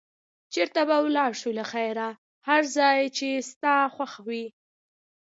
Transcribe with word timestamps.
چېرته 0.53 0.79
به 0.87 0.97
ولاړ 1.05 1.31
شو 1.41 1.49
له 1.59 1.65
خیره؟ 1.71 2.09
هر 2.47 2.61
ځای 2.77 2.99
چې 3.17 3.27
ستا 3.49 3.73
خوښ 3.95 4.13
وي. 4.27 4.45